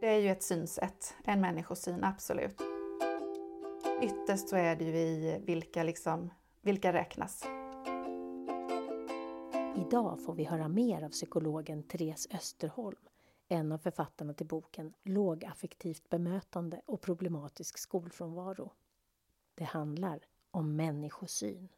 [0.00, 2.60] Det är ju ett synsätt, en människosyn, absolut.
[4.02, 6.30] Ytterst så är det ju i vilka, liksom,
[6.62, 7.44] vilka räknas.
[9.76, 13.08] Idag får vi höra mer av psykologen Therese Österholm,
[13.48, 18.72] en av författarna till boken Lågaffektivt bemötande och problematisk skolfrånvaro.
[19.54, 20.20] Det handlar
[20.50, 21.68] om människosyn.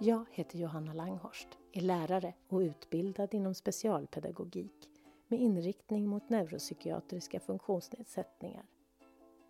[0.00, 4.88] Jag heter Johanna Langhorst, är lärare och utbildad inom specialpedagogik
[5.28, 8.66] med inriktning mot neuropsykiatriska funktionsnedsättningar.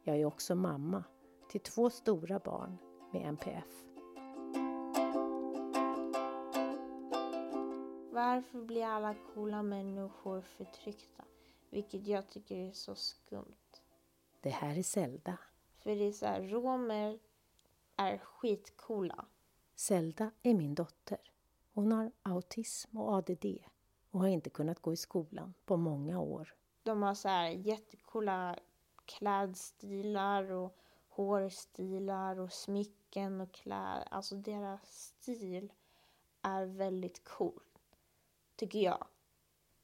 [0.03, 1.05] Jag är också mamma
[1.51, 2.79] till två stora barn
[3.13, 3.85] med NPF.
[8.13, 11.25] Varför blir alla coola människor förtryckta?
[11.71, 13.81] Vilket jag tycker är så skumt.
[14.41, 15.39] Det här är Zelda.
[15.79, 17.19] För det är så här, romer
[17.97, 19.27] är skitcoola.
[19.79, 21.19] Zelda är min dotter.
[21.73, 23.47] Hon har autism och ADD
[24.11, 26.55] och har inte kunnat gå i skolan på många år.
[26.83, 28.59] De har så här jättecoola
[29.05, 30.77] klädstilar och
[31.09, 34.09] hårstilar och smycken och kläder.
[34.11, 35.73] Alltså deras stil
[36.43, 37.63] är väldigt cool,
[38.57, 39.07] tycker jag.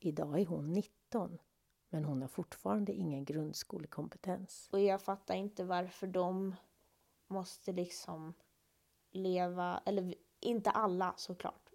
[0.01, 1.39] Idag är hon 19,
[1.89, 4.69] men hon har fortfarande ingen grundskolekompetens.
[4.73, 6.55] Och jag fattar inte varför de
[7.27, 8.35] måste liksom
[9.15, 11.71] leva, eller inte alla såklart,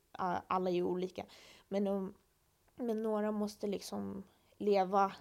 [0.47, 1.25] alla är ju olika,
[1.67, 2.13] men, de,
[2.75, 4.23] men några måste liksom
[4.57, 5.15] leva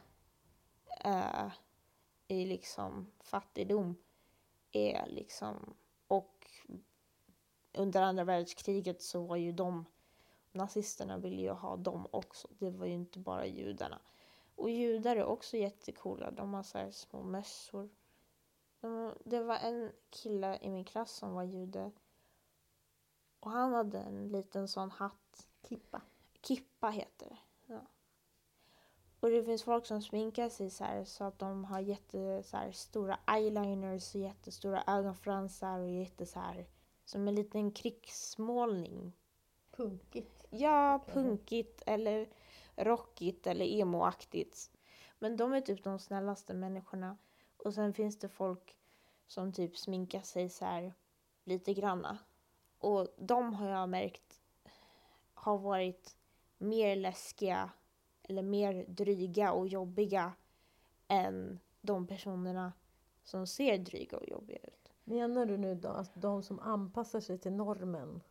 [1.06, 1.52] uh,
[2.28, 3.97] i liksom fattigdom
[4.72, 5.75] är liksom,
[6.08, 6.47] och
[7.72, 9.84] under andra världskriget så var ju de,
[10.53, 14.00] nazisterna ville ju ha dem också, det var ju inte bara judarna.
[14.55, 17.88] Och judar är också jättecoola, de har så här små mössor.
[18.80, 21.92] De, det var en kille i min klass som var jude
[23.41, 25.48] och han hade en liten sån hatt.
[25.69, 26.00] Kippa.
[26.43, 27.38] Kippa heter det.
[27.66, 27.81] Ja.
[29.21, 32.56] Och det finns folk som sminkar sig så här så att de har jätte så
[32.56, 36.66] här, stora eyeliners och jättestora ögonfransar och jätte så här
[37.04, 39.12] som en liten krigsmålning.
[39.71, 40.44] Punkigt.
[40.50, 42.28] Ja, punkigt eller
[42.77, 44.71] rockigt eller emoaktigt.
[45.19, 47.16] Men de är typ de snällaste människorna.
[47.56, 48.77] Och sen finns det folk
[49.27, 50.94] som typ sminkar sig så här
[51.44, 52.19] lite granna.
[52.78, 54.41] Och de har jag märkt
[55.34, 56.16] har varit
[56.59, 57.71] mer läskiga
[58.22, 60.33] eller mer dryga och jobbiga
[61.09, 62.72] än de personerna
[63.25, 64.93] som ser dryga och jobbiga ut.
[65.05, 68.22] Menar du nu då att de som anpassar sig till normen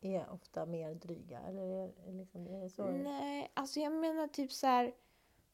[0.00, 1.40] är ofta mer dryga?
[1.40, 2.90] Eller är, liksom, är det så?
[2.90, 4.94] Nej, alltså jag menar typ så här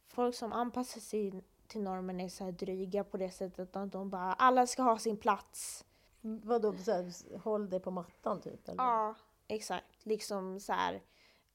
[0.07, 4.33] folk som anpassar sig till normen är så dryga på det sättet att de bara
[4.33, 5.85] alla ska ha sin plats.
[6.27, 8.69] Vadå, så här, håll dig på mattan typ?
[8.69, 8.85] Eller?
[8.85, 9.15] Ja,
[9.49, 10.07] exakt.
[10.07, 11.03] Liksom så här,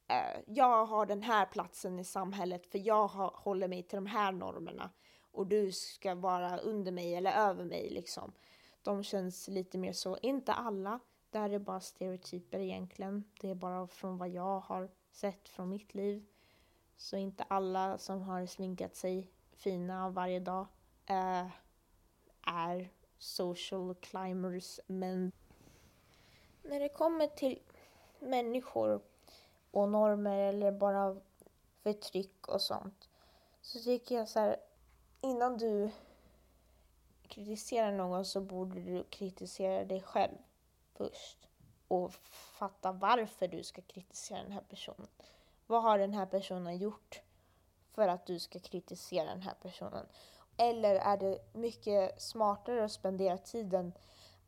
[0.08, 4.06] eh, jag har den här platsen i samhället för jag har, håller mig till de
[4.06, 4.90] här normerna
[5.32, 8.34] och du ska vara under mig eller över mig liksom.
[8.82, 13.24] De känns lite mer så, inte alla, där är bara stereotyper egentligen.
[13.42, 16.26] Det är bara från vad jag har sett från mitt liv.
[16.98, 20.68] Så inte alla som har sminkat sig fina varje dag
[21.06, 21.48] eh,
[22.42, 24.80] är social climbers.
[24.88, 25.32] Men
[26.64, 27.60] när det kommer till
[28.20, 29.02] människor
[29.72, 31.16] och normer eller bara
[31.84, 33.10] förtryck och sånt
[33.62, 34.58] så tycker jag så här,
[35.22, 35.92] innan du
[37.28, 40.38] kritiserar någon så borde du kritisera dig själv
[40.94, 41.38] först
[41.88, 42.14] och
[42.58, 45.08] fatta varför du ska kritisera den här personen.
[45.68, 47.22] Vad har den här personen gjort
[47.94, 50.06] för att du ska kritisera den här personen?
[50.62, 53.94] Eller är det mycket smartare att spendera tiden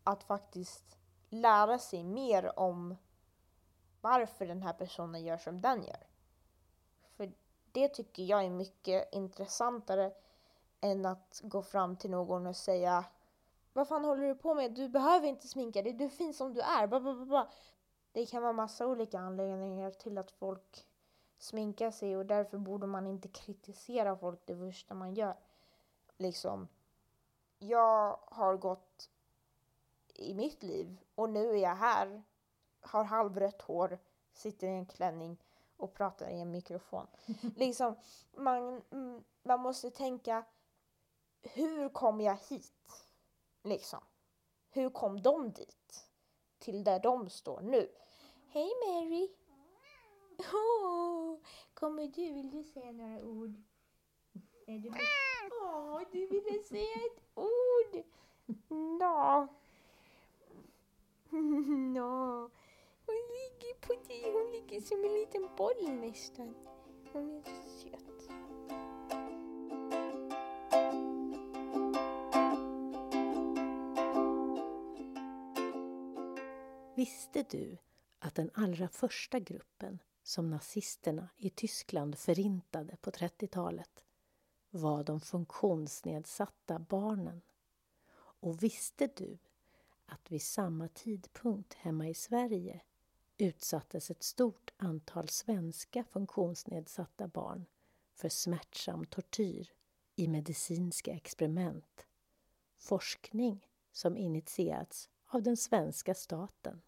[0.04, 0.98] att faktiskt
[1.30, 2.98] lära sig mer om
[4.02, 6.08] varför den här personen gör som den gör?
[7.18, 7.32] För
[7.72, 10.12] det tycker jag är mycket intressantare
[10.82, 13.06] än att gå fram till någon och säga
[13.74, 14.72] Vad fan håller du på med?
[14.72, 16.88] Du behöver inte sminka dig, du är fin som du är.
[16.88, 17.48] Blablabla.
[18.12, 20.88] Det kan vara massa olika anledningar till att folk
[21.38, 25.36] sminkar sig och därför borde man inte kritisera folk det första man gör
[26.22, 26.68] liksom,
[27.60, 29.10] jag har gått
[30.14, 32.24] i mitt liv och nu är jag här,
[32.82, 34.00] har halvrött hår,
[34.34, 35.38] sitter i en klänning
[35.78, 37.08] och pratar i en mikrofon.
[37.56, 37.96] liksom,
[38.32, 38.82] man,
[39.44, 40.44] man måste tänka,
[41.42, 43.06] hur kom jag hit?
[43.64, 44.00] Liksom.
[44.70, 46.08] Hur kom de dit?
[46.60, 47.90] Till där de står nu.
[48.48, 49.30] Hej Mary!
[50.54, 51.38] Oh,
[51.74, 53.71] kommer du, vill du säga några ord?
[54.72, 55.02] Nej, du fick...
[55.02, 55.52] Mm.
[55.62, 58.04] Åh, du ville säga ett ord!
[58.68, 59.48] Nå.
[61.94, 62.50] Nå.
[63.06, 66.56] Hon ligger på dig, hon ligger som en liten boll nästan.
[67.14, 68.30] Hon är så söt.
[76.96, 77.78] Visste du
[78.20, 84.06] att den allra första gruppen som nazisterna i Tyskland förintade på 30-talet
[84.72, 87.42] var de funktionsnedsatta barnen?
[88.14, 89.38] Och visste du
[90.06, 92.82] att vid samma tidpunkt hemma i Sverige
[93.38, 97.66] utsattes ett stort antal svenska funktionsnedsatta barn
[98.14, 99.72] för smärtsam tortyr
[100.16, 102.06] i medicinska experiment.
[102.78, 106.82] Forskning som initierats av den svenska staten.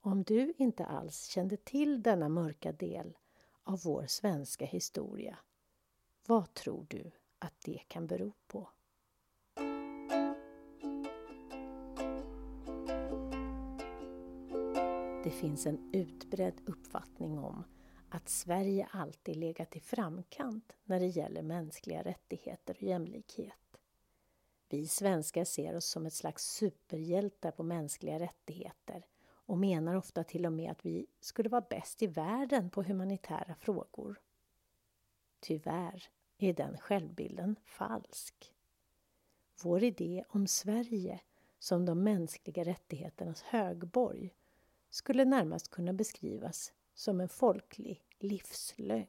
[0.00, 3.16] Om du inte alls kände till denna mörka del
[3.62, 5.38] av vår svenska historia,
[6.28, 8.68] vad tror du att det kan bero på?
[15.24, 17.64] Det finns en utbredd uppfattning om
[18.08, 23.80] att Sverige alltid legat i framkant när det gäller mänskliga rättigheter och jämlikhet.
[24.68, 30.46] Vi svenskar ser oss som ett slags superhjältar på mänskliga rättigheter och menar ofta till
[30.46, 34.20] och med att vi skulle vara bäst i världen på humanitära frågor.
[35.40, 38.54] Tyvärr är den självbilden falsk.
[39.62, 41.20] Vår idé om Sverige
[41.58, 44.34] som de mänskliga rättigheternas högborg
[44.90, 49.06] skulle närmast kunna beskrivas som en folklig livslögn.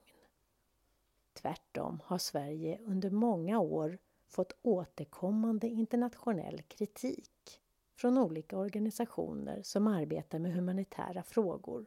[1.34, 3.98] Tvärtom har Sverige under många år
[4.28, 7.62] fått återkommande internationell kritik
[7.96, 11.86] från olika organisationer som arbetar med humanitära frågor,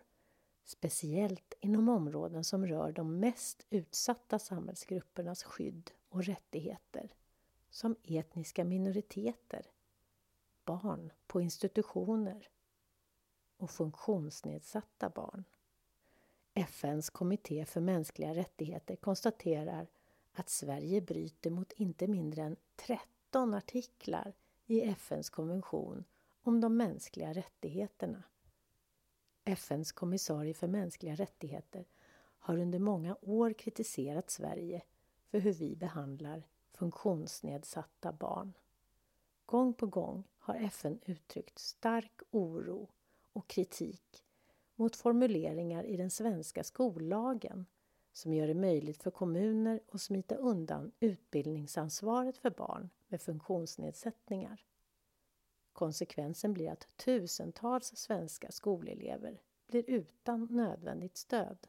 [0.64, 7.14] speciellt inom områden som rör de mest utsatta samhällsgruppernas skydd och rättigheter,
[7.70, 9.66] som etniska minoriteter,
[10.64, 12.48] barn på institutioner
[13.56, 15.44] och funktionsnedsatta barn.
[16.54, 19.86] FNs kommitté för mänskliga rättigheter konstaterar
[20.32, 24.34] att Sverige bryter mot inte mindre än 13 artiklar
[24.66, 26.04] i FNs konvention
[26.42, 28.22] om de mänskliga rättigheterna.
[29.44, 31.84] FNs kommissarie för mänskliga rättigheter
[32.38, 34.82] har under många år kritiserat Sverige
[35.30, 36.42] för hur vi behandlar
[36.72, 38.52] funktionsnedsatta barn.
[39.46, 42.88] Gång på gång har FN uttryckt stark oro
[43.32, 44.24] och kritik
[44.74, 47.66] mot formuleringar i den svenska skollagen
[48.12, 54.64] som gör det möjligt för kommuner att smita undan utbildningsansvaret för barn med funktionsnedsättningar.
[55.72, 61.66] Konsekvensen blir att tusentals svenska skolelever blir utan nödvändigt stöd.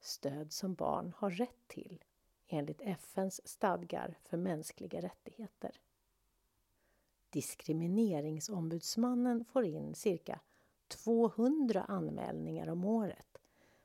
[0.00, 2.04] Stöd som barn har rätt till
[2.46, 5.80] enligt FNs stadgar för mänskliga rättigheter.
[7.30, 10.40] Diskrimineringsombudsmannen får in cirka
[10.88, 13.38] 200 anmälningar om året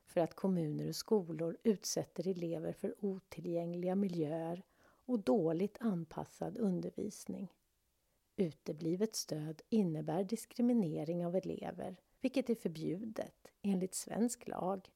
[0.06, 4.64] för att kommuner och skolor utsätter elever för otillgängliga miljöer
[5.06, 7.54] och dåligt anpassad undervisning.
[8.40, 14.90] Uteblivet stöd innebär diskriminering av elever, vilket är förbjudet enligt svensk lag.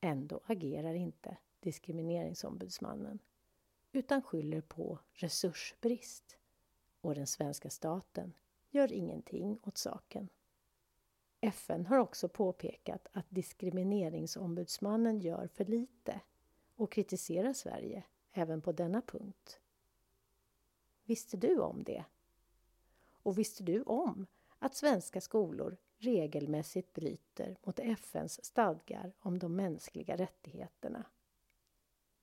[0.00, 3.18] Ändå agerar inte Diskrimineringsombudsmannen
[3.92, 6.38] utan skyller på resursbrist
[7.00, 8.32] och den svenska staten
[8.70, 10.28] gör ingenting åt saken.
[11.40, 16.20] FN har också påpekat att Diskrimineringsombudsmannen gör för lite
[16.76, 19.60] och kritiserar Sverige även på denna punkt.
[21.04, 22.04] Visste du om det?
[23.26, 24.26] Och visste du om
[24.58, 31.04] att svenska skolor regelmässigt bryter mot FNs stadgar om de mänskliga rättigheterna?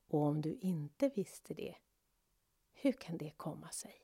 [0.07, 1.75] Och om du inte visste det,
[2.74, 3.95] hur kan det komma sig?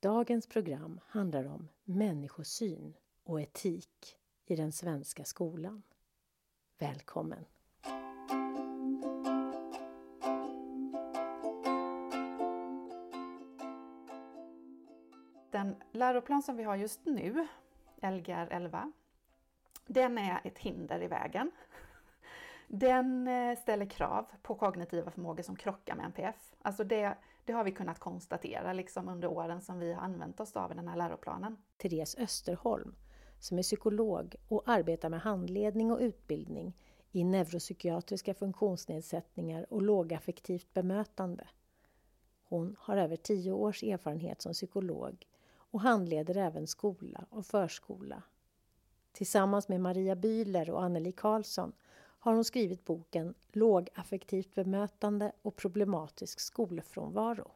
[0.00, 5.82] Dagens program handlar om människosyn och etik i den svenska skolan.
[6.78, 7.44] Välkommen!
[16.02, 17.46] Läroplan som vi har just nu,
[18.02, 18.92] Lgr 11,
[19.86, 21.50] den är ett hinder i vägen.
[22.68, 26.54] Den eh, ställer krav på kognitiva förmågor som krockar med NPF.
[26.62, 30.56] Alltså det, det har vi kunnat konstatera liksom under åren som vi har använt oss
[30.56, 31.56] av den här läroplanen.
[31.76, 32.94] Therese Österholm
[33.38, 36.76] som är psykolog och arbetar med handledning och utbildning
[37.12, 41.48] i neuropsykiatriska funktionsnedsättningar och lågaffektivt bemötande.
[42.48, 45.26] Hon har över tio års erfarenhet som psykolog
[45.72, 48.22] och handleder även skola och förskola.
[49.12, 51.72] Tillsammans med Maria Bühler och Anneli Karlsson
[52.18, 57.50] har hon skrivit boken Lågaffektivt bemötande och problematisk skolfrånvaro.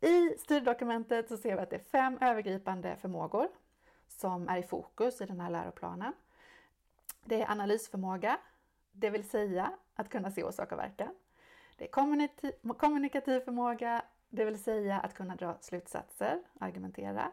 [0.00, 3.48] I styrdokumentet så ser vi att det är fem övergripande förmågor
[4.08, 6.12] som är i fokus i den här läroplanen.
[7.24, 8.38] Det är analysförmåga,
[8.92, 11.14] det vill säga att kunna se orsak och verkan.
[11.76, 17.32] Det är kommunikativ, kommunikativ förmåga, det vill säga att kunna dra slutsatser, argumentera.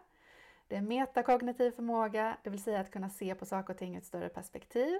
[0.71, 3.97] Det är metakognitiv förmåga, det vill säga att kunna se på saker och ting ur
[3.97, 4.99] ett större perspektiv.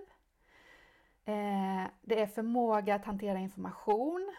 [1.26, 4.36] Eh, det är förmåga att hantera information,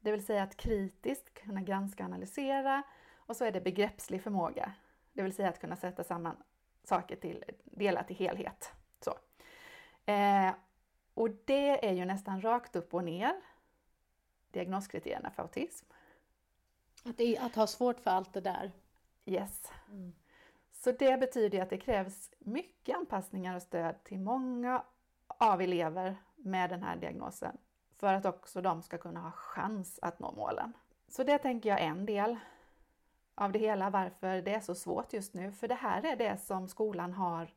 [0.00, 2.82] det vill säga att kritiskt kunna granska och analysera.
[3.14, 4.72] Och så är det begreppslig förmåga,
[5.12, 6.36] det vill säga att kunna sätta samman
[6.84, 8.72] saker till delar till helhet.
[9.00, 9.14] Så.
[10.12, 10.54] Eh,
[11.14, 13.40] och det är ju nästan rakt upp och ner
[14.50, 15.86] diagnoskriterierna för autism.
[17.04, 18.72] Att, det, att ha svårt för allt det där?
[19.24, 19.72] Yes.
[19.90, 20.12] Mm.
[20.78, 24.82] Så det betyder att det krävs mycket anpassningar och stöd till många
[25.26, 27.58] av elever med den här diagnosen
[27.96, 30.72] för att också de ska kunna ha chans att nå målen.
[31.08, 32.36] Så det tänker jag är en del
[33.34, 35.52] av det hela, varför det är så svårt just nu.
[35.52, 37.54] För det här är det som skolan har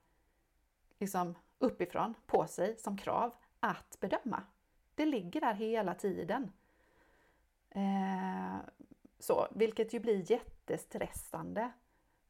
[0.97, 4.43] liksom uppifrån på sig som krav att bedöma.
[4.95, 6.51] Det ligger där hela tiden.
[7.69, 8.57] Eh,
[9.19, 11.71] så, vilket ju blir jättestressande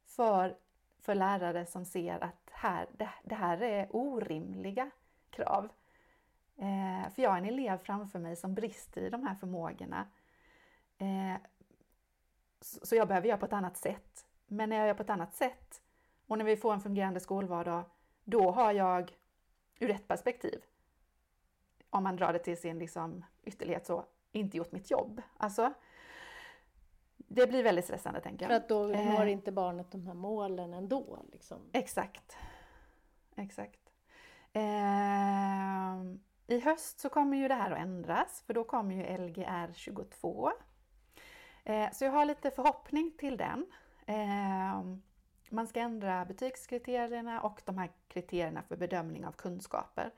[0.04, 0.56] för,
[1.02, 4.90] för lärare som ser att här, det, det här är orimliga
[5.30, 5.68] krav.
[6.56, 10.06] Eh, för jag har en elev framför mig som brister i de här förmågorna.
[10.98, 11.40] Eh,
[12.60, 14.26] så, så jag behöver göra på ett annat sätt.
[14.46, 15.82] Men när jag gör på ett annat sätt
[16.26, 17.84] och när vi får en fungerande skolvardag,
[18.24, 19.16] då har jag
[19.78, 20.64] ur ett perspektiv,
[21.90, 25.22] om man drar det till sin liksom ytterlighet så, inte gjort mitt jobb.
[25.36, 25.72] Alltså,
[27.32, 28.50] det blir väldigt stressande tänker jag.
[28.50, 31.18] För att då når eh, inte barnet de här målen ändå?
[31.32, 31.58] Liksom.
[31.72, 32.36] Exakt.
[33.36, 33.80] Exakt.
[34.52, 36.02] Eh,
[36.46, 40.52] I höst så kommer ju det här att ändras för då kommer ju Lgr 22.
[41.64, 43.66] Eh, så jag har lite förhoppning till den.
[44.06, 44.84] Eh,
[45.50, 50.10] man ska ändra betygskriterierna och de här kriterierna för bedömning av kunskaper.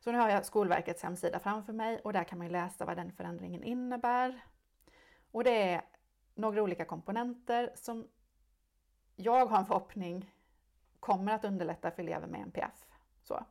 [0.00, 3.12] Så nu har jag Skolverkets hemsida framför mig och där kan man läsa vad den
[3.12, 4.40] förändringen innebär.
[5.30, 5.82] Och det är
[6.36, 8.08] några olika komponenter som
[9.16, 10.32] jag har en förhoppning
[11.00, 12.86] kommer att underlätta för elever med NPF.
[13.22, 13.44] Så.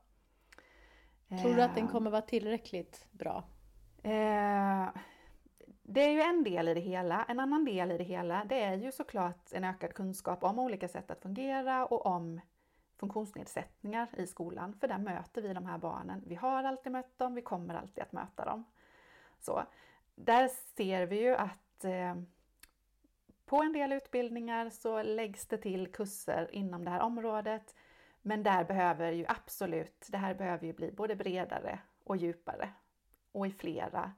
[1.41, 1.91] Tror du att den eh.
[1.91, 3.43] kommer vara tillräckligt bra?
[4.03, 4.89] Eh,
[5.83, 7.23] det är ju en del i det hela.
[7.23, 10.87] En annan del i det hela det är ju såklart en ökad kunskap om olika
[10.87, 12.41] sätt att fungera och om
[12.97, 14.73] funktionsnedsättningar i skolan.
[14.79, 16.23] För där möter vi de här barnen.
[16.25, 18.63] Vi har alltid mött dem, vi kommer alltid att möta dem.
[19.39, 19.63] Så,
[20.15, 22.15] där ser vi ju att eh,
[23.45, 27.75] på en del utbildningar så läggs det till kurser inom det här området.
[28.21, 32.69] Men där behöver ju absolut, det här behöver ju bli både bredare och djupare
[33.31, 34.11] och i flera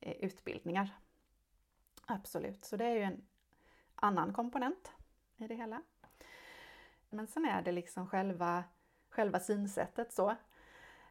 [0.00, 0.88] eh, utbildningar.
[2.06, 3.22] Absolut, så det är ju en
[3.94, 4.92] annan komponent
[5.36, 5.82] i det hela.
[7.10, 8.64] Men sen är det liksom själva,
[9.10, 10.36] själva synsättet så.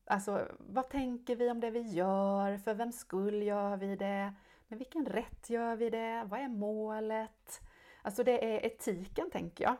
[0.06, 2.58] Alltså, vad tänker vi om det vi gör?
[2.58, 4.34] För vem skull gör vi det?
[4.72, 6.24] Med vilken rätt gör vi det?
[6.30, 7.62] Vad är målet?
[8.02, 9.76] Alltså det är etiken, tänker jag,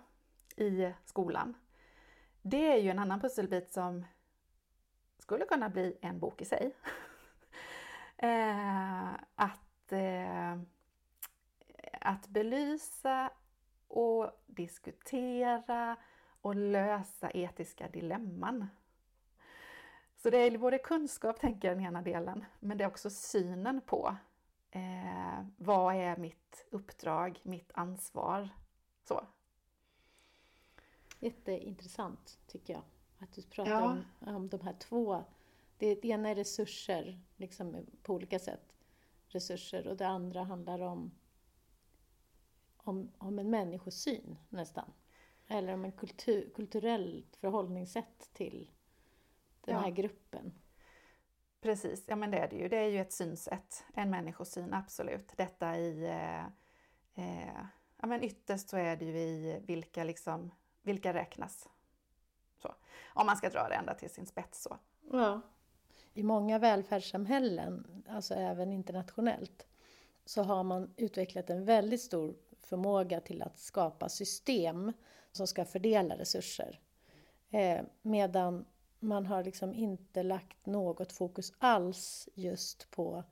[0.56, 1.54] i skolan.
[2.42, 4.06] Det är ju en annan pusselbit som
[5.18, 6.76] skulle kunna bli en bok i sig.
[8.18, 10.60] eh, att, eh,
[12.02, 13.30] att belysa
[13.88, 15.96] och diskutera
[16.42, 18.68] och lösa etiska dilemman.
[20.18, 23.82] Så det är både kunskap, tänker jag, den ena delen, men det är också synen
[23.82, 24.16] på
[24.72, 28.50] eh, vad är mitt uppdrag, mitt ansvar.
[29.04, 29.28] Så.
[31.20, 32.84] Jätteintressant tycker jag,
[33.20, 33.92] att du pratar ja.
[34.20, 35.24] om, om de här två.
[35.78, 38.74] Det, det ena är resurser, liksom på olika sätt,
[39.28, 41.12] resurser, och det andra handlar om,
[42.78, 44.94] om, om en människosyn nästan.
[45.48, 48.72] Eller om en kultur, kulturellt förhållningssätt till
[49.62, 49.82] den ja.
[49.82, 50.54] här gruppen.
[51.62, 52.68] Precis, ja men det är det ju.
[52.68, 55.34] Det är ju ett synsätt, en människosyn, absolut.
[55.38, 56.06] Detta i...
[56.06, 56.46] Eh,
[57.26, 57.66] eh,
[57.98, 60.52] ja men ytterst så är det ju i vilka liksom,
[60.82, 61.70] vilka räknas.
[62.62, 62.76] Så.
[63.14, 64.78] Om man ska dra det ända till sin spets så.
[65.12, 65.42] Ja.
[66.14, 69.68] I många välfärdssamhällen, alltså även internationellt,
[70.26, 74.94] så har man utvecklat en väldigt stor förmåga till att skapa system
[75.32, 76.80] som ska fördela resurser.
[77.50, 78.66] Eh, medan
[79.02, 83.24] man har liksom inte lagt något fokus alls just på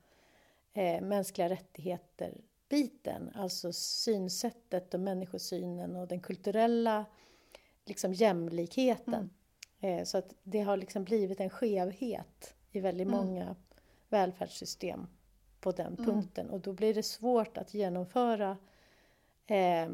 [0.72, 3.30] eh, mänskliga rättigheter-biten.
[3.34, 7.04] Alltså synsättet och människosynen och den kulturella
[7.84, 9.30] liksom, jämlikheten.
[9.80, 9.98] Mm.
[9.98, 13.18] Eh, så att det har liksom blivit en skevhet i väldigt mm.
[13.20, 13.56] många
[14.08, 15.06] välfärdssystem
[15.60, 16.04] på den mm.
[16.04, 16.50] punkten.
[16.50, 18.56] Och då blir det svårt att genomföra
[19.46, 19.88] eh,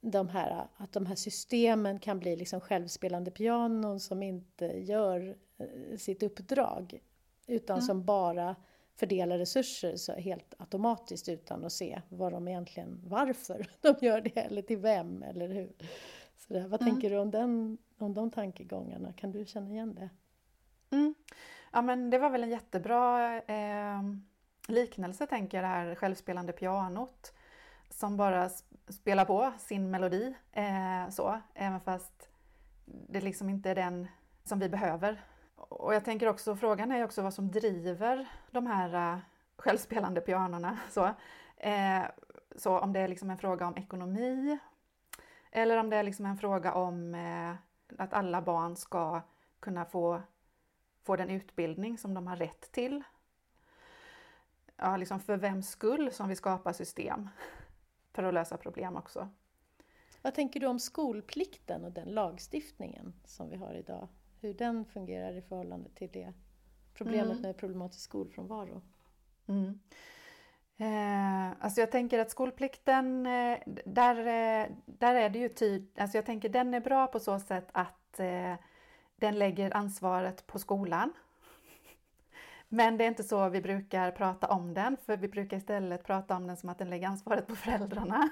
[0.00, 5.96] de här, att de här systemen kan bli liksom självspelande pianon som inte gör eh,
[5.98, 7.00] sitt uppdrag
[7.46, 7.86] utan Mm.
[7.86, 8.56] som bara
[8.96, 14.36] fördelar resurser så helt automatiskt utan att se vad de egentligen, varför de gör det
[14.40, 15.72] eller till vem eller hur.
[16.36, 16.92] Så där, vad Mm.
[16.94, 19.12] tänker du om, den, om de tankegångarna?
[19.12, 20.08] Kan du känna igen det?
[20.96, 21.14] Mm.
[21.72, 24.02] Ja men det var väl en jättebra eh,
[24.68, 27.32] liknelse tänker jag, det här självspelande pianot.
[27.90, 28.50] Som bara
[28.88, 32.28] spelar på sin melodi eh, så, även fast
[32.84, 34.08] det liksom inte är den
[34.44, 35.24] som vi behöver.
[35.56, 39.18] Och jag tänker också, frågan är ju också vad som driver de här eh,
[39.56, 40.78] självspelande pianorna.
[40.90, 41.04] Så,
[41.56, 42.02] eh,
[42.56, 44.58] så om det är liksom en fråga om ekonomi
[45.50, 47.54] eller om det är liksom en fråga om eh,
[47.98, 49.20] att alla barn ska
[49.60, 50.22] kunna få
[51.02, 53.02] få den utbildning som de har rätt till.
[54.76, 57.28] Ja, liksom för vems skull som vi skapar system
[58.12, 59.28] för att lösa problem också.
[60.22, 64.08] Vad tänker du om skolplikten och den lagstiftningen som vi har idag?
[64.40, 66.32] Hur den fungerar i förhållande till det
[66.94, 67.42] problemet Mm.
[67.42, 68.82] med problematisk skolfrånvaro?
[69.46, 69.80] Mm.
[70.76, 76.18] Eh, alltså jag tänker att skolplikten, eh, där, eh, där är det ju tydligt, alltså
[76.18, 78.54] jag tänker den är bra på så sätt att eh,
[79.16, 81.12] den lägger ansvaret på skolan.
[82.68, 86.36] Men det är inte så vi brukar prata om den, för vi brukar istället prata
[86.36, 88.30] om den som att den lägger ansvaret på föräldrarna.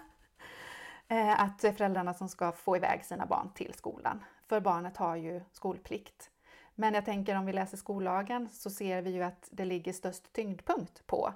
[1.08, 4.96] Eh, att det är föräldrarna som ska få iväg sina barn till skolan, för barnet
[4.96, 6.30] har ju skolplikt.
[6.74, 10.32] Men jag tänker om vi läser skollagen så ser vi ju att det ligger störst
[10.32, 11.32] tyngdpunkt på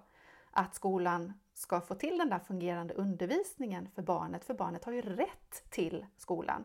[0.51, 5.03] att skolan ska få till den där fungerande undervisningen för barnet, för barnet har ju
[5.03, 6.65] rätt till skolan.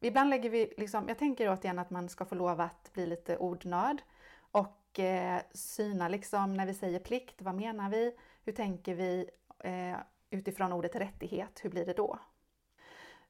[0.00, 3.36] Ibland lägger vi, liksom, jag tänker återigen att man ska få lov att bli lite
[3.36, 4.02] ordnörd
[4.50, 8.16] och eh, syna liksom när vi säger plikt, vad menar vi?
[8.44, 9.96] Hur tänker vi eh,
[10.30, 12.18] utifrån ordet rättighet, hur blir det då?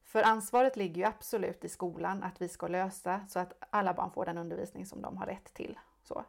[0.03, 4.11] För ansvaret ligger ju absolut i skolan att vi ska lösa så att alla barn
[4.11, 5.79] får den undervisning som de har rätt till.
[6.03, 6.25] Så.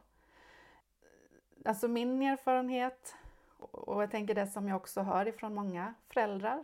[1.65, 3.15] Alltså min erfarenhet
[3.71, 6.63] och jag tänker det som jag också hör ifrån många föräldrar,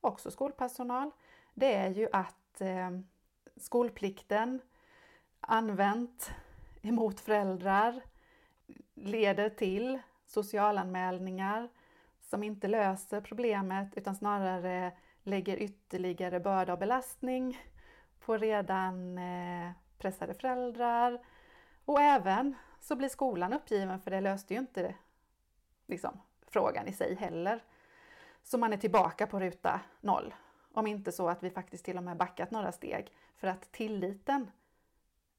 [0.00, 1.10] också skolpersonal,
[1.54, 2.90] det är ju att eh,
[3.56, 4.60] skolplikten
[5.40, 6.30] använt
[6.82, 8.02] emot föräldrar
[8.94, 11.68] leder till socialanmälningar
[12.20, 14.92] som inte löser problemet utan snarare
[15.22, 17.58] lägger ytterligare börda och belastning
[18.18, 21.24] på redan eh, pressade föräldrar.
[21.84, 24.94] Och även så blir skolan uppgiven för det löste ju inte
[25.86, 27.62] liksom, frågan i sig heller.
[28.42, 30.34] Så man är tillbaka på ruta noll.
[30.72, 34.50] Om inte så att vi faktiskt till och med backat några steg för att tilliten,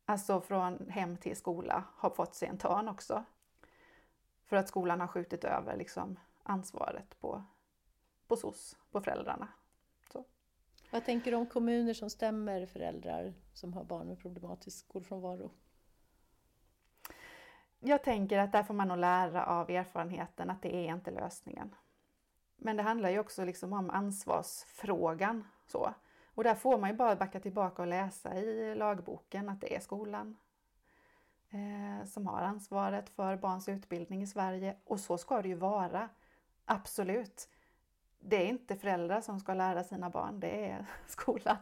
[0.06, 3.24] alltså från hem till skola, har fått sig en törn också.
[4.46, 7.44] För att skolan har skjutit över liksom, ansvaret på,
[8.28, 9.48] på SOS, på föräldrarna.
[10.94, 15.52] Vad tänker du om kommuner som stämmer föräldrar som har barn med problematisk skolfrånvaro?
[17.80, 21.76] Jag tänker att där får man nog lära av erfarenheten att det är inte lösningen.
[22.56, 25.48] Men det handlar ju också liksom om ansvarsfrågan.
[25.66, 25.94] Så.
[26.36, 29.80] Och där får man ju bara backa tillbaka och läsa i lagboken att det är
[29.80, 30.38] skolan
[31.50, 34.76] eh, som har ansvaret för barns utbildning i Sverige.
[34.86, 36.10] Och så ska det ju vara.
[36.66, 37.50] Absolut.
[38.20, 41.58] Det är inte föräldrar som ska lära sina barn, det är skolan.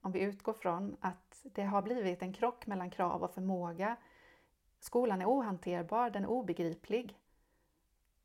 [0.00, 3.96] Om vi utgår från att det har blivit en krock mellan krav och förmåga.
[4.80, 7.18] Skolan är ohanterbar, den är obegriplig.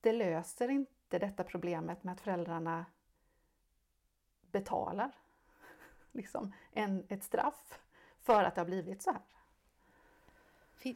[0.02, 2.86] Det löser inte detta problemet med att föräldrarna
[4.52, 5.12] betalar
[6.16, 7.80] liksom en, ett straff
[8.20, 9.22] för att det har blivit så här.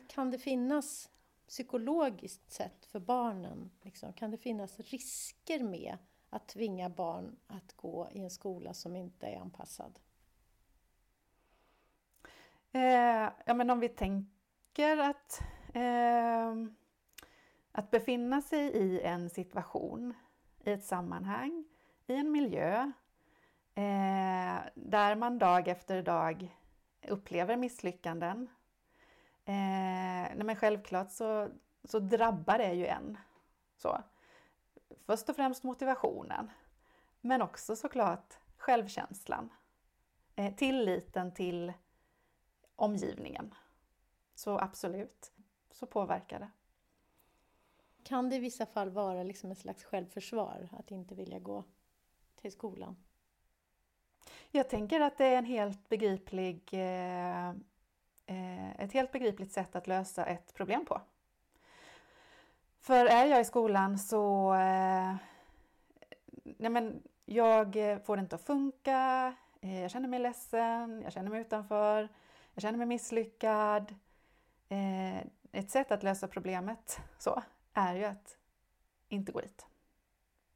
[0.08, 1.10] Kan det finnas
[1.48, 5.98] psykologiskt sett för barnen, liksom, kan det finnas risker med
[6.30, 10.00] att tvinga barn att gå i en skola som inte är anpassad?
[12.72, 15.42] Eh, ja, men om vi tänker att,
[15.74, 16.56] eh,
[17.72, 20.14] att befinna sig i en situation,
[20.64, 21.66] i ett sammanhang,
[22.08, 22.92] i en miljö
[23.80, 26.58] eh, där man dag efter dag
[27.08, 28.50] upplever misslyckanden.
[29.46, 29.54] Eh,
[30.36, 31.50] nej, men självklart så,
[31.84, 33.18] så drabbar det ju en.
[33.78, 34.04] Så.
[35.06, 36.52] Först och främst motivationen,
[37.22, 39.50] men också såklart självkänslan.
[40.36, 41.74] Eh, tilliten till
[42.76, 43.56] omgivningen.
[44.36, 45.32] Så absolut,
[45.72, 46.52] så påverkar det.
[48.04, 51.64] Kan det i vissa fall vara liksom ett slags självförsvar att inte vilja gå
[52.36, 52.96] till skolan?
[54.52, 57.50] Jag tänker att det är en helt begriplig, eh,
[58.26, 61.02] eh, ett helt begripligt sätt att lösa ett problem på.
[62.82, 64.54] För är jag i skolan så...
[64.54, 65.16] Eh,
[66.44, 71.30] nej men, jag får det inte att funka, eh, jag känner mig ledsen, jag känner
[71.30, 72.10] mig utanför,
[72.54, 73.96] jag känner mig misslyckad.
[74.70, 75.18] eh,
[75.52, 78.38] ett sätt att lösa problemet så är ju att
[79.10, 79.68] inte gå dit.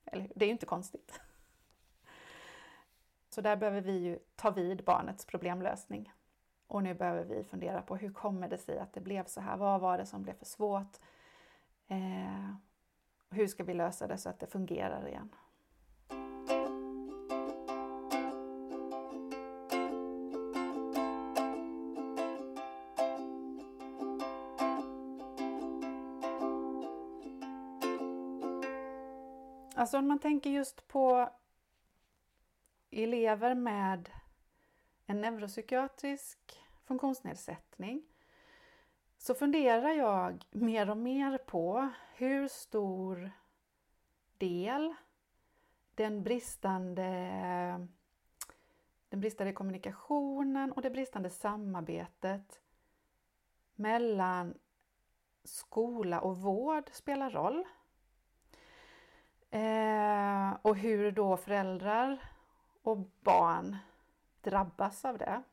[0.06, 0.32] Eller?
[0.36, 1.20] Det är ju inte konstigt.
[3.34, 6.14] Så där behöver vi ju ta vid barnets problemlösning.
[6.68, 9.58] Och nu behöver vi fundera på hur kommer det sig att det blev så här?
[9.58, 10.98] Vad var det som blev för svårt?
[11.88, 12.56] Eh,
[13.30, 15.36] hur ska vi lösa det så att det fungerar igen?
[29.76, 31.30] Alltså om man tänker just på
[32.94, 34.10] elever med
[35.06, 38.04] en neuropsykiatrisk funktionsnedsättning
[39.18, 43.32] så funderar jag mer och mer på hur stor
[44.38, 44.94] del
[45.96, 47.10] den bristande,
[49.10, 52.62] den bristande kommunikationen och det bristande samarbetet
[53.76, 54.54] mellan
[55.44, 57.64] skola och vård spelar roll.
[59.50, 62.33] Eh, och hur då föräldrar
[62.84, 63.78] och barn
[64.42, 65.44] drabbas av det.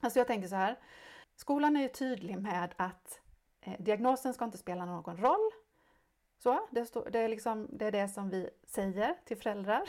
[0.00, 0.78] Alltså jag tänker så här,
[1.36, 3.20] skolan är ju tydlig med att
[3.60, 5.50] eh, diagnosen ska inte spela någon roll.
[6.38, 9.82] Så, det, stå, det, är liksom, det är det som vi säger till föräldrar.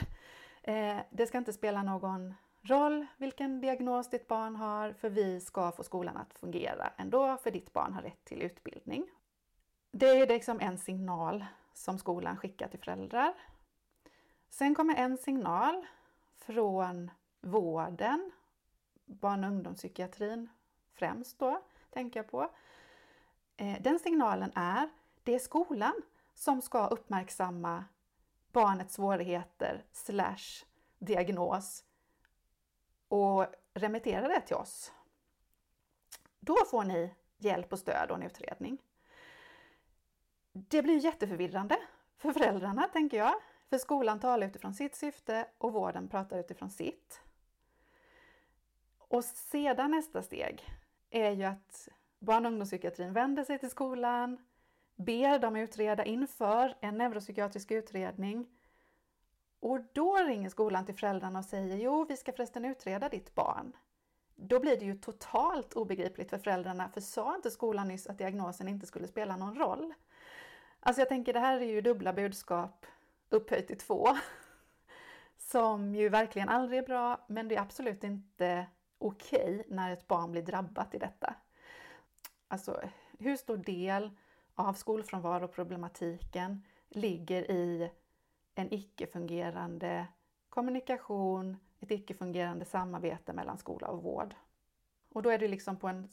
[0.62, 5.72] Eh, det ska inte spela någon roll vilken diagnos ditt barn har, för vi ska
[5.72, 9.08] få skolan att fungera ändå, för ditt barn har rätt till utbildning.
[9.92, 13.34] Det är liksom en signal som skolan skickar till föräldrar.
[14.50, 15.86] Sen kommer en signal
[16.38, 18.32] från vården,
[19.06, 20.50] barn och ungdomspsykiatrin
[20.94, 22.50] främst då, tänker jag på.
[23.58, 24.90] Eh, den signalen är,
[25.24, 26.02] det är skolan
[26.34, 27.86] som ska uppmärksamma
[28.52, 30.66] barnets svårigheter slash
[31.00, 31.84] diagnos
[33.08, 34.92] och remittera det till oss.
[36.40, 38.78] Då får ni hjälp och stöd och en utredning.
[40.52, 41.78] Det blir jätteförvirrande
[42.18, 43.36] för föräldrarna, tänker jag.
[43.70, 47.22] För skolan talar utifrån sitt syfte och vården pratar utifrån sitt.
[48.98, 50.64] Och sedan nästa steg
[51.10, 54.38] är ju att barn och ungdomspsykiatrin vänder sig till skolan,
[54.96, 58.48] ber dem utreda inför en neuropsykiatrisk utredning.
[59.60, 63.76] Och då ringer skolan till föräldrarna och säger jo, vi ska förresten utreda ditt barn.
[64.36, 68.68] Då blir det ju totalt obegripligt för föräldrarna, för sa inte skolan nyss att diagnosen
[68.68, 69.94] inte skulle spela någon roll?
[70.80, 72.86] Alltså jag tänker det här är ju dubbla budskap
[73.30, 74.08] upphöjt till två.
[75.38, 80.08] Som ju verkligen aldrig är bra, men det är absolut inte okej okay när ett
[80.08, 81.36] barn blir drabbat i detta.
[82.48, 82.82] Alltså
[83.20, 84.12] hur stor del
[84.56, 87.92] av skolfrånvaroproblematiken ligger i
[88.56, 90.08] en icke-fungerande
[90.50, 94.36] kommunikation, ett icke-fungerande samarbete mellan skola och vård.
[95.10, 96.10] Och då är det liksom på en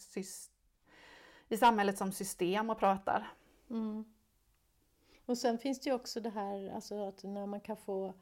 [1.49, 3.33] i samhället som system och pratar.
[3.71, 4.05] Mm.
[5.27, 8.15] Och sen finns det ju också det här alltså att när man kan få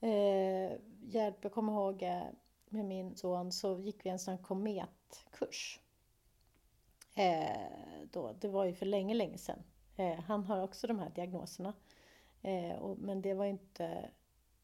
[0.00, 1.36] eh, hjälp.
[1.40, 2.22] Jag kommer ihåg eh,
[2.68, 5.80] med min son så gick vi en sån kometkurs.
[7.14, 9.62] Eh, då, det var ju för länge, länge sedan.
[9.96, 11.74] Eh, han har också de här diagnoserna.
[12.42, 14.10] Eh, och, men det var inte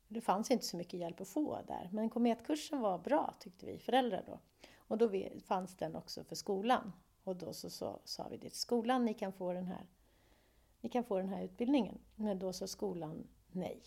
[0.09, 1.89] det fanns inte så mycket hjälp att få där.
[1.93, 4.39] Men kometkursen var bra tyckte vi föräldrar då.
[4.77, 5.11] Och då
[5.45, 6.93] fanns den också för skolan.
[7.25, 9.87] Och då så, så sa vi det till skolan, ni kan få den här
[10.87, 11.99] ni kan få den här utbildningen.
[12.15, 13.83] Men då sa skolan nej.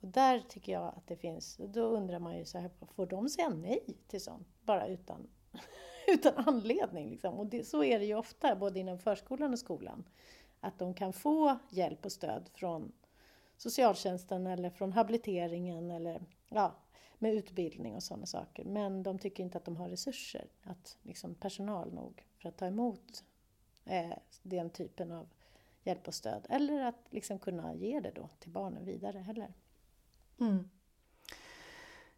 [0.00, 3.28] Och där tycker jag att det finns, då undrar man ju så här, får de
[3.28, 4.48] säga nej till sånt?
[4.60, 5.28] Bara utan,
[6.06, 7.34] utan anledning liksom.
[7.34, 10.04] Och det, så är det ju ofta, både inom förskolan och skolan.
[10.60, 12.92] Att de kan få hjälp och stöd från
[13.56, 16.74] socialtjänsten eller från habiliteringen eller ja,
[17.18, 18.64] med utbildning och sådana saker.
[18.64, 22.66] Men de tycker inte att de har resurser, att liksom personal nog för att ta
[22.66, 23.24] emot
[23.86, 25.28] eh, den typen av
[25.86, 26.46] hjälp och stöd.
[26.48, 29.54] Eller att liksom kunna ge det då till barnen vidare heller.
[30.40, 30.70] Mm.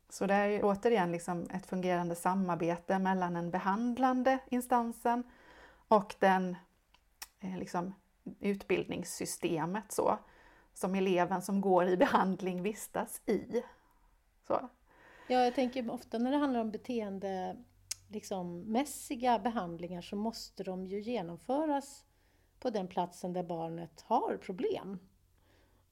[0.09, 5.23] Så det är återigen liksom ett fungerande samarbete mellan den behandlande instansen
[5.89, 6.57] och den
[7.41, 7.95] eh, liksom,
[8.41, 10.19] utbildningssystemet så,
[10.75, 13.63] som eleven som går i behandling vistas i.
[14.47, 14.69] Så.
[15.29, 17.57] Ja, jag tänker ofta när det handlar om beteende
[18.09, 22.05] liksom, mässiga behandlingar så måste de ju genomföras
[22.61, 24.99] på den platsen där barnet har problem.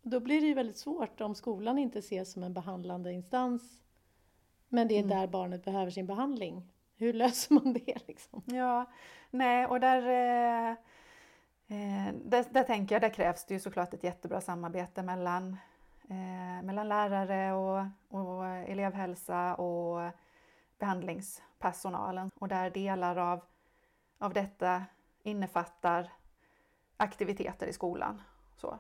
[0.03, 3.83] Då blir det ju väldigt svårt om skolan inte ses som en behandlande instans
[4.69, 5.19] men det är mm.
[5.19, 6.73] där barnet behöver sin behandling.
[6.97, 8.09] Hur löser man det?
[8.09, 8.43] Liksom?
[8.47, 8.85] Ja,
[9.31, 10.71] nej och där, eh,
[11.67, 15.57] eh, där, där, tänker jag, där krävs det ju såklart ett jättebra samarbete mellan,
[16.09, 17.87] eh, mellan lärare och,
[18.21, 20.11] och elevhälsa och
[20.79, 23.41] behandlingspersonalen och där delar av
[24.19, 24.85] av detta
[25.23, 26.13] innefattar
[26.97, 28.23] aktiviteter i skolan.
[28.57, 28.79] Så.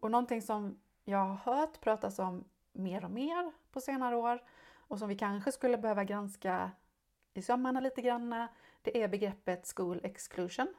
[0.00, 4.42] Och någonting som jag har hört pratas om mer och mer på senare år
[4.74, 6.70] och som vi kanske skulle behöva granska
[7.34, 8.46] i sömmarna lite grann,
[8.82, 10.74] det är begreppet school exclusion.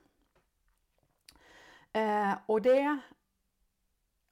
[1.92, 3.00] Eh, och det,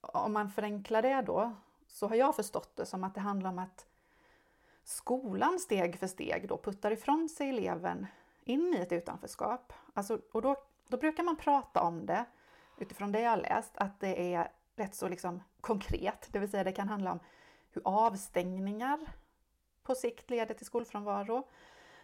[0.01, 1.53] om man förenklar det då,
[1.87, 3.87] så har jag förstått det som att det handlar om att
[4.87, 8.07] skolan steg för steg då puttar ifrån sig eleven
[8.43, 9.73] in i ett utanförskap.
[9.93, 10.55] Alltså, och då,
[10.87, 12.25] då brukar man prata om det
[12.77, 16.63] utifrån det jag har läst, att det är rätt så liksom konkret, det vill säga
[16.63, 17.19] det kan handla om
[17.71, 18.99] hur avstängningar
[19.83, 21.47] på sikt leder till skolfrånvaro,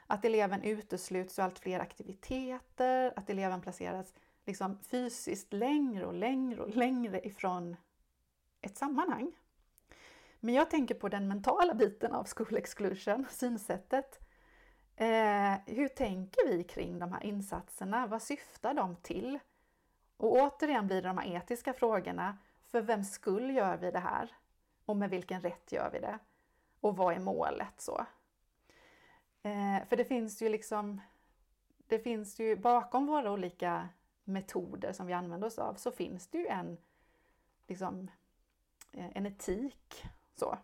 [0.07, 4.13] att eleven utesluts ur allt fler aktiviteter, att eleven placeras
[4.45, 7.75] liksom fysiskt längre och längre och längre ifrån
[8.61, 9.31] ett sammanhang.
[10.45, 14.19] Men jag tänker på den mentala biten av school exclusion, synsättet.
[14.95, 18.07] Eh, hur tänker vi kring de här insatserna?
[18.07, 19.39] Vad syftar de till?
[20.17, 22.37] Och återigen blir det de här etiska frågorna.
[22.65, 24.35] För vem skull gör vi det här?
[24.85, 26.19] Och med vilken rätt gör vi det?
[26.79, 27.81] Och vad är målet?
[27.81, 28.05] så?
[29.43, 31.01] Eh, för det finns ju liksom,
[31.87, 33.89] det finns ju bakom våra olika
[34.23, 36.77] metoder som vi använder oss av så finns det ju en,
[37.67, 38.11] liksom,
[38.91, 40.05] eh, en etik.
[40.35, 40.57] Så.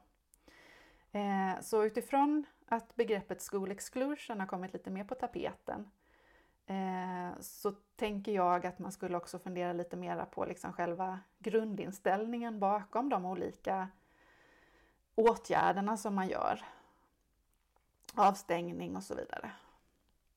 [1.11, 5.91] Eh, så utifrån att begreppet school exclusion har kommit lite mer på tapeten
[6.65, 12.59] eh, så tänker jag att man skulle också fundera lite mera på liksom själva grundinställningen
[12.59, 13.87] bakom de olika
[15.15, 16.63] åtgärderna som man gör.
[18.15, 19.51] Avstängning och så vidare.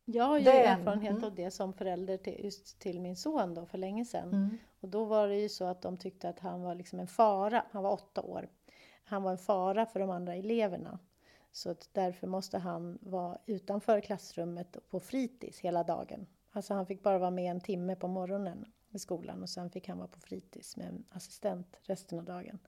[0.05, 1.25] Jag har ju Det- erfarenhet mm.
[1.25, 4.29] av det som förälder till, just till min son då för länge sedan.
[4.29, 4.59] Mm.
[4.81, 7.65] Och då var det ju så att de tyckte att han var liksom en fara.
[7.71, 8.49] Han var åtta år.
[9.05, 10.99] Han var en fara för de andra eleverna.
[11.53, 16.27] Så att därför måste han vara utanför klassrummet och på fritids hela dagen.
[16.53, 19.89] Alltså han fick bara vara med en timme på morgonen i skolan och sen fick
[19.89, 22.59] han vara på fritids med en assistent resten av dagen.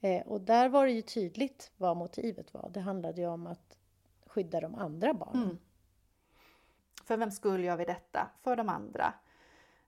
[0.00, 2.70] Eh, och där var det ju tydligt vad motivet var.
[2.70, 3.76] Det handlade ju om att
[4.26, 5.42] skydda de andra barnen.
[5.42, 5.58] Mm.
[7.04, 8.30] För vem skull gör vi detta?
[8.42, 9.14] För de andra.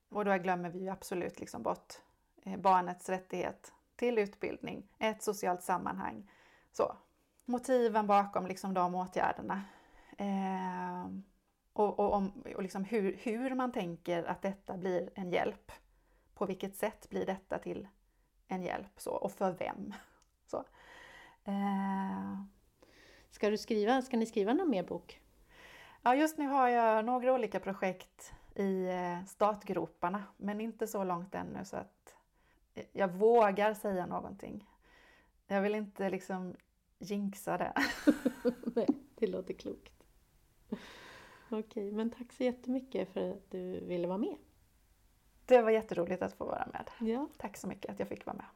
[0.09, 1.95] Och då glömmer vi ju absolut liksom bort
[2.43, 6.31] eh, barnets rättighet till utbildning, ett socialt sammanhang.
[6.73, 6.97] Så.
[7.45, 9.63] Motiven bakom liksom de åtgärderna.
[10.19, 11.07] Eh,
[11.73, 15.73] och och, om, och liksom hur, hur man tänker att detta blir en hjälp.
[16.35, 17.89] På vilket sätt blir detta till
[18.49, 19.01] en hjälp?
[19.01, 19.95] Så, och för vem?
[20.47, 20.65] Så.
[21.45, 22.43] Eh,
[23.33, 25.21] Ska, du skriva, ska ni skriva någon mer bok?
[26.03, 31.35] Ja, just nu har jag några olika projekt i eh, startgroparna, men inte så långt
[31.35, 32.02] ännu så att
[32.93, 34.69] jag vågar säga någonting.
[35.47, 36.57] Jag vill inte liksom
[36.99, 37.73] jinxa det.
[38.75, 40.05] Nej, det låter klokt.
[41.51, 44.37] Okej, men tack så jättemycket för att du ville vara med.
[45.45, 46.91] Det var jätteroligt att få vara med.
[47.11, 47.29] Ja.
[47.37, 48.47] Tack så mycket att jag fick vara med.